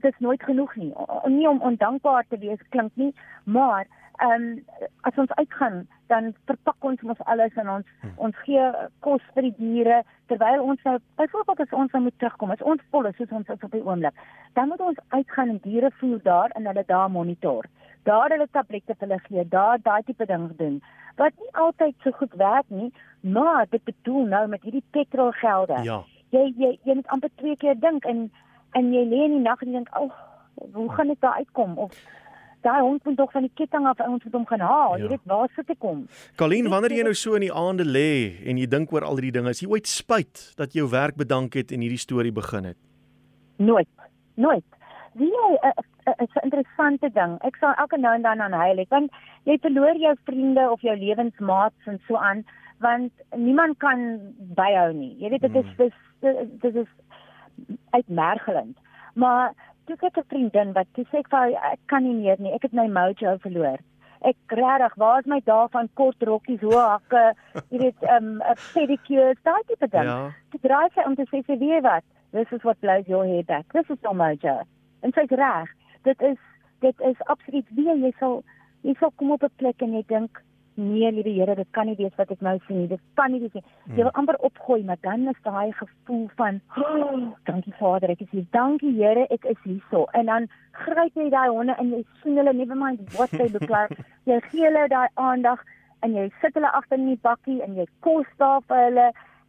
dit 0.00 0.12
is 0.12 0.18
nooit 0.18 0.42
genoeg 0.42 0.76
nie. 0.76 0.92
Nie 1.24 1.48
om 1.48 1.60
ondankbaar 1.60 2.24
te 2.28 2.38
wees 2.38 2.68
klink 2.68 2.92
nie, 2.94 3.14
maar 3.44 3.86
ehm 4.16 4.42
um, 4.42 4.64
as 5.00 5.16
ons 5.16 5.32
uitgaan 5.34 5.86
dan 6.06 6.34
verpak 6.44 6.84
ons 6.88 7.00
mos 7.00 7.18
alles 7.32 7.54
en 7.54 7.68
ons 7.70 7.88
hmm. 8.00 8.12
ons 8.16 8.36
gee 8.44 8.68
kos 9.04 9.24
vir 9.34 9.48
die 9.48 9.54
diere 9.58 9.98
terwyl 10.30 10.62
ons 10.72 10.82
nou 10.88 10.94
byvoorbeeld 11.20 11.60
as 11.64 11.74
ons 11.80 11.92
nou 11.92 12.02
moet 12.06 12.18
terugkom 12.22 12.54
as 12.54 12.62
ons 12.72 12.84
vol 12.94 13.08
is 13.10 13.16
soos 13.20 13.34
ons 13.38 13.50
is 13.54 13.66
op 13.68 13.74
die 13.76 13.82
oomblik 13.84 14.22
dan 14.58 14.70
moet 14.72 14.80
ons 14.80 15.02
uitgaan 15.08 15.52
en 15.54 15.60
diere 15.66 15.90
voer 16.00 16.22
daar 16.22 16.54
en 16.56 16.70
hulle 16.70 16.84
daar 16.92 17.10
monitor 17.10 17.68
daar 18.08 18.34
hulle 18.34 18.48
tablette 18.58 18.94
vir 18.94 19.08
hulle 19.08 19.20
gee 19.28 19.46
daar 19.54 19.82
daai 19.88 20.02
tipe 20.08 20.26
ding 20.32 20.48
doen 20.60 20.80
wat 21.20 21.32
nie 21.42 21.52
altyd 21.66 21.94
so 22.04 22.18
goed 22.20 22.34
werk 22.42 22.68
nie 22.80 22.90
maar 23.36 23.66
dit 23.70 23.84
bedoel 23.90 24.28
nou 24.34 24.44
met 24.54 24.62
hierdie 24.68 24.84
petrolgelde 24.98 25.82
ja 25.90 26.02
jy 26.34 26.44
jy 26.64 26.72
jy 26.84 26.98
moet 27.00 27.14
amper 27.16 27.32
twee 27.42 27.56
keer 27.62 27.78
dink 27.86 28.04
en 28.12 28.28
en 28.78 28.92
jy 28.92 29.04
lê 29.10 29.24
in 29.28 29.38
die 29.38 29.44
nag 29.48 29.62
en 29.66 29.78
dink 29.78 29.90
ag 30.02 30.14
hoe 30.74 30.88
gaan 30.96 31.12
ek 31.14 31.20
daar 31.24 31.42
uitkom 31.42 31.78
of 31.86 31.98
daai 32.66 32.82
hond 32.82 33.04
moet 33.04 33.16
tog 33.16 33.32
van 33.32 33.46
die 33.46 33.52
ketting 33.54 33.86
af 33.86 34.00
ons 34.02 34.24
moet 34.24 34.34
hom 34.34 34.46
gaan 34.50 34.64
haal. 34.64 34.96
Ja. 34.96 35.02
Jy 35.04 35.10
weet 35.14 35.26
waar 35.30 35.50
sit 35.54 35.70
ek 35.70 35.78
kom? 35.82 36.06
Colleen, 36.40 36.70
wanneer 36.72 36.96
jy 36.96 37.04
nou 37.06 37.14
so 37.14 37.38
in 37.38 37.46
die 37.46 37.52
aande 37.64 37.86
lê 37.86 38.08
en 38.48 38.60
jy 38.60 38.66
dink 38.70 38.94
oor 38.94 39.06
al 39.06 39.20
hierdie 39.20 39.34
dinge, 39.38 39.52
is 39.54 39.62
jy 39.62 39.68
ooit 39.70 39.90
spyt 39.90 40.48
dat 40.58 40.74
jy 40.74 40.82
jou 40.82 40.88
werk 40.94 41.18
bedank 41.20 41.54
het 41.58 41.74
en 41.74 41.84
hierdie 41.84 42.00
storie 42.02 42.34
begin 42.34 42.72
het? 42.72 42.78
Nooit. 43.62 43.90
Nooit. 44.34 44.66
Wie 45.16 45.30
jy 45.30 45.52
'n 45.62 45.86
uh, 46.06 46.14
uh, 46.18 46.42
interessante 46.42 47.10
ding. 47.12 47.36
Ek 47.46 47.56
sal 47.60 47.74
elke 47.82 47.98
nou 48.00 48.14
en 48.14 48.22
dan 48.22 48.40
aan 48.40 48.52
huil, 48.52 48.84
want 48.90 49.10
jy 49.44 49.58
verloor 49.62 49.98
jou 50.00 50.14
vriende 50.24 50.70
of 50.70 50.80
jou 50.80 50.96
lewensmaats 50.96 51.90
en 51.90 52.00
so 52.06 52.16
aan, 52.16 52.44
want 52.84 53.12
niemand 53.36 53.78
kan 53.78 54.06
byhou 54.58 54.92
nie. 54.92 55.14
Jy 55.20 55.32
weet 55.34 55.46
dit 55.48 55.62
is 55.62 55.70
hmm. 55.76 55.92
dis 56.20 56.50
dis 56.64 56.82
is 56.84 56.90
uitmergelend. 57.90 58.76
Maar 59.14 59.52
toe 59.86 59.96
ek 60.08 60.18
'n 60.18 60.30
vriendin 60.32 60.72
wat 60.72 60.88
toe 60.92 61.04
sê 61.10 61.18
ek 61.18 61.30
vir 61.30 61.54
ek 61.72 61.80
kan 61.86 62.02
nie 62.02 62.14
meer 62.14 62.36
nie, 62.38 62.52
ek 62.52 62.62
het 62.62 62.72
my 62.72 62.88
mojo 62.88 63.36
verloor. 63.44 63.78
Ek 64.20 64.36
regtig, 64.48 64.94
waar 64.96 65.18
is 65.20 65.26
my 65.26 65.40
dae 65.44 65.68
van 65.70 65.88
kort 65.94 66.22
rokkies, 66.22 66.60
hoë 66.60 66.84
hakke, 66.92 67.24
jy 67.70 67.78
weet, 67.78 68.02
'n 68.02 68.40
um, 68.40 68.42
pedicure, 68.74 69.34
daai 69.42 69.62
tipe 69.66 69.88
ding. 69.88 70.08
Ja. 70.10 70.32
Toe 70.50 70.60
draai 70.60 70.88
sy 70.94 71.02
om 71.06 71.14
te 71.14 71.26
sê 71.30 71.42
sy 71.46 71.58
weet 71.58 71.82
wat, 71.82 72.04
this 72.32 72.52
is 72.52 72.62
what 72.62 72.80
blows 72.80 73.06
your 73.06 73.24
hair 73.24 73.44
back. 73.44 73.72
This 73.72 73.90
is 73.90 74.00
your 74.02 74.14
mojo. 74.14 74.62
En 75.02 75.12
sy's 75.12 75.30
reg. 75.30 75.70
Dit 76.06 76.22
is 76.22 76.38
dit 76.84 77.06
is 77.10 77.22
absoluut 77.32 77.70
wie 77.78 77.88
jy 77.88 78.12
sal 78.20 78.42
jy 78.86 78.94
sal 79.00 79.12
kom 79.16 79.32
op 79.34 79.42
'n 79.42 79.58
plek 79.62 79.82
en 79.82 79.96
jy 79.96 80.04
dink 80.08 80.42
nee 80.76 81.10
liewe 81.12 81.32
Here 81.32 81.54
dit 81.54 81.68
kan 81.72 81.86
nie 81.86 81.96
wees 81.96 82.14
wat 82.16 82.30
ek 82.30 82.40
nou 82.40 82.58
sien 82.66 82.80
nie. 82.80 82.88
Dit 82.88 83.00
kan 83.14 83.32
nie 83.32 83.40
wees 83.40 83.54
nie. 83.54 83.62
Jy 83.88 84.02
wil 84.02 84.10
hmm. 84.10 84.20
amper 84.20 84.36
opgooi 84.48 84.82
maar 84.84 85.00
dan 85.00 85.28
is 85.28 85.40
daai 85.42 85.72
gevoel 85.72 86.28
van 86.36 86.60
oh, 86.76 87.32
dankie 87.48 87.74
Vader 87.78 88.12
ek 88.12 88.20
is 88.20 88.30
hier. 88.30 88.44
Dankie 88.52 88.92
Here 88.98 89.26
ek 89.30 89.44
is 89.44 89.62
hierso. 89.64 90.04
En 90.12 90.26
dan 90.26 90.48
gryp 90.72 91.16
jy 91.16 91.30
daai 91.30 91.48
honde 91.48 91.76
en 91.80 91.94
jy 91.96 92.02
sien 92.22 92.36
hulle 92.36 92.52
never 92.52 92.76
mind 92.76 93.00
what 93.16 93.30
they 93.30 93.48
look 93.48 93.68
like. 93.70 93.96
Jy 94.28 94.40
gee 94.50 94.64
hulle 94.66 94.88
daai 94.90 95.08
aandag 95.14 95.60
en 96.02 96.14
jy 96.14 96.26
sit 96.42 96.54
hulle 96.58 96.70
agter 96.74 96.98
in 96.98 97.06
die 97.12 97.20
bakkie 97.22 97.60
en 97.62 97.76
jy 97.78 97.86
kos 98.04 98.26
daar 98.42 98.60
vir 98.68 98.82
hulle 98.88 99.04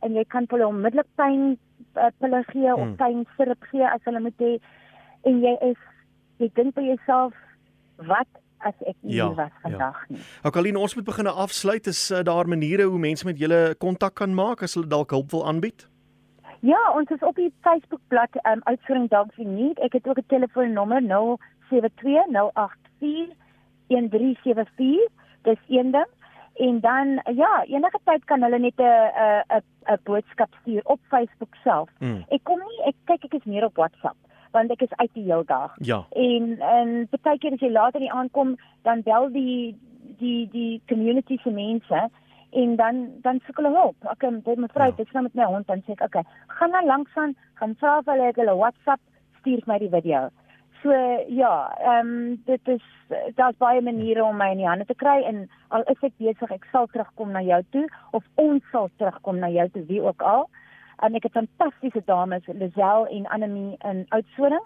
en 0.05 0.15
jy 0.15 0.23
kan 0.29 0.45
hulle 0.51 0.67
onmiddellik 0.67 1.09
pyn 1.17 1.57
uh, 1.97 2.11
pille 2.21 2.43
gee 2.53 2.69
hmm. 2.69 2.81
of 2.83 2.97
pyn 3.01 3.25
sirup 3.35 3.69
gee 3.71 3.87
as 3.89 4.03
hulle 4.05 4.21
moet 4.23 4.45
hê. 4.45 4.53
En 5.27 5.41
jy 5.43 5.55
is 5.71 5.81
jy 6.38 6.50
dink 6.53 6.75
by 6.75 6.82
jouself 6.82 7.34
wat 8.08 8.27
as 8.65 8.74
ek 8.89 8.96
nie 9.01 9.15
ja, 9.20 9.27
was 9.38 9.51
ja. 9.51 9.60
vandag 9.62 10.00
ja. 10.08 10.15
nie. 10.15 10.22
Akaline, 10.48 10.79
ons 10.79 10.96
moet 10.98 11.06
begin 11.06 11.27
afsluit. 11.27 11.88
Is 11.88 12.12
uh, 12.12 12.24
daar 12.25 12.48
maniere 12.50 12.84
hoe 12.89 13.00
mense 13.00 13.25
met 13.25 13.39
julle 13.39 13.75
kontak 13.77 14.15
kan 14.22 14.34
maak 14.34 14.62
as 14.65 14.74
hulle 14.77 14.89
dalk 14.89 15.12
hulp 15.15 15.32
wil 15.32 15.46
aanbied? 15.48 15.88
Ja, 16.65 16.91
ons 16.98 17.10
is 17.13 17.22
op 17.22 17.36
die 17.38 17.53
Facebookblad 17.62 18.29
um 18.50 18.62
Uitvoering 18.65 19.10
Dogs 19.13 19.38
in 19.38 19.56
Need. 19.56 19.79
Ek 19.79 19.94
het 19.94 20.08
ook 20.08 20.17
'n 20.17 20.25
telefoonnommer 20.27 21.01
0720841374. 21.01 21.06
Dis 25.44 25.62
een 25.70 25.91
ding. 25.91 26.12
En 26.58 26.79
dan 26.79 27.22
ja, 27.36 27.63
enige 27.70 28.00
tyd 28.03 28.24
kan 28.25 28.41
hulle 28.41 28.60
net 28.60 28.77
'n 28.77 28.84
'n 28.84 29.62
'n 29.86 30.00
boodskap 30.03 30.53
stuur 30.62 30.82
op 30.84 31.00
Facebook 31.10 31.56
self. 31.63 31.89
Hmm. 31.98 32.25
Ek 32.27 32.44
kom 32.44 32.60
nie 32.60 32.82
ek 32.86 32.96
kyk 33.06 33.24
ek 33.24 33.34
is 33.34 33.46
meer 33.46 33.65
op 33.65 33.75
WhatsApp 33.75 34.17
want 34.51 34.72
ek 34.72 34.86
is 34.88 34.96
uit 34.96 35.12
die 35.13 35.24
hele 35.24 35.44
dag. 35.46 35.75
Ja. 35.77 36.04
En 36.12 36.56
en 36.60 36.96
baie 37.22 37.38
keer 37.38 37.54
as 37.58 37.63
jy 37.63 37.72
later 37.72 38.04
nie 38.04 38.12
aankom, 38.12 38.56
dan 38.88 39.04
bel 39.08 39.30
die 39.34 39.75
die 40.22 40.48
die 40.51 40.82
community 40.88 41.38
se 41.44 41.51
mense 41.51 42.08
en 42.51 42.75
dan 42.75 43.08
dan 43.22 43.42
soek 43.46 43.62
hulle 43.62 43.75
hulp. 43.75 44.10
Ek 44.12 44.20
kom 44.24 44.42
dit 44.46 44.58
mevrou, 44.58 44.89
ja. 44.89 44.98
dit 44.98 45.08
staan 45.08 45.27
met 45.27 45.36
my 45.36 45.48
hond 45.51 45.70
en 45.70 45.84
sê 45.86 45.96
ek, 45.98 46.08
okay, 46.08 46.24
gaan 46.60 46.75
dan 46.75 46.86
langs 46.86 47.16
aan, 47.16 47.36
gaan 47.60 47.75
vra 47.82 48.01
vir 48.01 48.13
hulle 48.13 48.34
hulle 48.42 48.60
WhatsApp, 48.63 49.01
stuur 49.39 49.63
my 49.68 49.80
die 49.84 49.94
video. 49.94 50.27
So 50.84 50.94
ja, 51.27 51.54
ehm 51.82 52.08
um, 52.08 52.42
dit 52.46 52.68
is 52.68 52.84
daar's 53.36 53.58
baie 53.58 53.82
maniere 53.82 54.24
om 54.24 54.38
my 54.38 54.51
in 54.54 54.62
die 54.62 54.70
hande 54.70 54.86
te 54.86 54.96
kry 54.96 55.24
en 55.25 55.48
al 55.74 55.84
is 55.94 56.04
ek 56.06 56.13
besig, 56.22 56.51
ek 56.54 56.68
sal 56.72 56.88
terugkom 56.94 57.34
na 57.34 57.42
jou 57.42 57.62
toe 57.74 57.86
of 58.12 58.24
ons 58.36 58.63
sal 58.72 58.89
terugkom 59.01 59.39
na 59.42 59.50
jou 59.50 59.68
toe 59.74 59.84
wie 59.89 60.01
ook 60.04 60.22
al 60.22 60.46
en 61.06 61.18
ek 61.18 61.27
het 61.27 61.38
fantastiese 61.38 62.01
dames 62.06 62.48
Lisel 62.48 63.08
en 63.08 63.27
Anemie 63.30 63.77
in 63.86 64.06
Oudtshoorn 64.10 64.60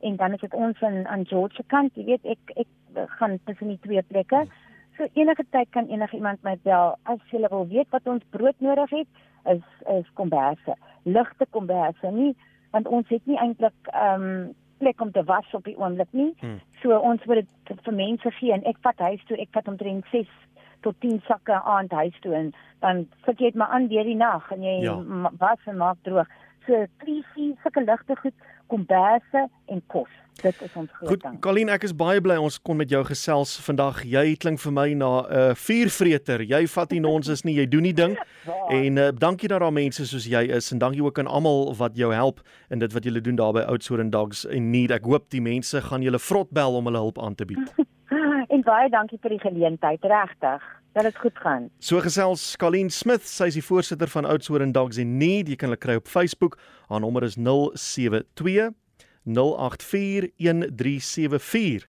en 0.00 0.16
dan 0.16 0.32
is 0.32 0.40
dit 0.40 0.54
ons 0.54 0.80
in 0.80 1.06
aan 1.06 1.26
George 1.26 1.54
se 1.54 1.64
kant 1.72 1.94
jy 1.94 2.04
weet 2.10 2.26
ek 2.36 2.56
ek 2.64 3.06
gaan 3.18 3.38
tussen 3.44 3.68
die 3.68 3.80
twee 3.84 4.02
plekke. 4.02 4.46
So 4.96 5.06
enige 5.12 5.44
tyd 5.50 5.68
kan 5.70 5.88
enige 5.92 6.16
iemand 6.16 6.42
my 6.42 6.56
bel. 6.64 6.94
As 7.04 7.20
jy 7.30 7.42
wil 7.50 7.66
weet 7.68 7.90
wat 7.92 8.06
ons 8.08 8.24
brood 8.30 8.60
nodig 8.64 8.90
het 8.90 9.08
is 9.54 9.64
is 9.92 10.12
komberse. 10.14 10.76
Ligte 11.04 11.46
komberse 11.50 12.12
nie 12.12 12.34
want 12.72 12.88
ons 12.88 13.08
het 13.08 13.26
nie 13.26 13.38
eintlik 13.38 13.92
ehm 13.92 14.22
um, 14.22 14.54
plek 14.76 15.00
om 15.00 15.12
te 15.12 15.22
was 15.24 15.54
op 15.56 15.64
die 15.64 15.76
oomblik 15.78 16.10
nie. 16.10 16.34
Hmm. 16.40 16.58
so 16.82 16.98
ons 16.98 17.24
moet 17.24 17.46
dit 17.64 17.80
vir 17.84 17.94
mense 17.94 18.30
gee 18.38 18.52
en 18.52 18.64
ek 18.68 18.76
vat 18.84 18.98
huis 19.08 19.22
toe 19.28 19.38
ek 19.40 19.48
vat 19.56 19.68
omtrent 19.68 20.04
6 20.12 20.28
tot 20.80 20.96
10 21.00 21.22
sakke 21.26 21.62
aand 21.62 21.92
huis 21.92 22.18
toe 22.20 22.34
en 22.34 22.52
dan 22.84 23.06
sit 23.24 23.38
jy 23.38 23.52
dit 23.52 23.54
maar 23.60 23.72
aan 23.74 23.88
deur 23.88 24.04
die 24.04 24.18
nag 24.18 24.50
en 24.52 24.62
jy 24.62 24.76
ja. 24.84 24.96
was 25.38 25.70
en 25.70 25.76
maak 25.76 25.96
droog. 26.02 26.28
So 26.66 26.84
drie 27.02 27.22
vier 27.34 27.54
sulke 27.62 27.84
ligte 27.86 28.16
goed, 28.20 28.34
komberse 28.66 29.48
en 29.70 29.82
kos. 29.86 30.10
Dit 30.42 30.58
is 30.60 30.72
ons 30.76 30.90
groot 30.92 31.22
ding. 31.22 31.32
Goed, 31.32 31.40
Colleen, 31.40 31.70
ek 31.72 31.86
is 31.88 31.94
baie 31.96 32.20
bly 32.20 32.36
ons 32.42 32.58
kon 32.60 32.76
met 32.76 32.90
jou 32.92 33.00
gesels 33.08 33.54
vandag. 33.64 34.02
Jy 34.04 34.34
klink 34.42 34.60
vir 34.60 34.74
my 34.74 34.86
na 34.92 35.10
'n 35.22 35.38
uh, 35.38 35.54
vuurvreter. 35.56 36.44
Jy 36.44 36.66
vat 36.74 36.92
nie 36.92 37.00
nonsens 37.00 37.44
nie, 37.44 37.56
jy 37.56 37.66
doen 37.66 37.88
die 37.88 37.94
ding. 37.96 38.18
en 38.80 38.98
uh, 38.98 39.08
dankie 39.16 39.48
dat 39.48 39.60
daar 39.64 39.72
mense 39.72 40.04
soos 40.06 40.26
jy 40.28 40.44
is 40.58 40.72
en 40.72 40.78
dankie 40.78 41.02
ook 41.02 41.18
aan 41.18 41.26
almal 41.26 41.72
wat 41.74 41.96
jou 41.96 42.12
help 42.12 42.40
in 42.70 42.78
dit 42.78 42.92
wat 42.92 43.04
julle 43.04 43.20
doen 43.20 43.36
daar 43.36 43.52
by 43.52 43.64
Oudtshoorn 43.64 44.10
Dogs 44.10 44.44
in 44.44 44.70
Need. 44.70 44.90
Ek 44.90 45.04
hoop 45.04 45.30
die 45.30 45.40
mense 45.40 45.80
gaan 45.80 46.02
julle 46.02 46.18
vrot 46.18 46.50
bel 46.50 46.76
om 46.76 46.84
hulle 46.84 46.98
hulp 46.98 47.18
aan 47.18 47.34
te 47.34 47.44
bied. 47.44 47.72
baie 48.66 48.90
dankie 48.90 49.18
vir 49.22 49.36
die 49.36 49.42
geleentheid, 49.42 50.04
regtig. 50.04 50.64
Dat 50.96 51.04
dit 51.04 51.18
goed 51.20 51.38
gaan. 51.44 51.66
So 51.84 52.00
gesels 52.00 52.42
Colleen 52.56 52.88
Smith, 52.90 53.26
sy 53.28 53.50
is 53.50 53.58
die 53.58 53.64
voorsitter 53.64 54.08
van 54.08 54.24
Oudtshoorn 54.24 54.72
Dogs 54.72 54.96
in 54.96 55.18
Need. 55.20 55.50
Jy 55.52 55.58
kan 55.60 55.68
hulle 55.68 55.80
kry 55.80 55.98
op 56.00 56.08
Facebook. 56.08 56.56
Haar 56.88 57.02
nommer 57.04 57.26
is 57.26 57.36
072 57.36 58.72
084 59.28 60.30
1374. 60.40 61.84